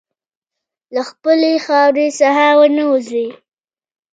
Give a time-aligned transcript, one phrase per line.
[0.93, 3.27] له خپلې خاورې څخه ونه وځې.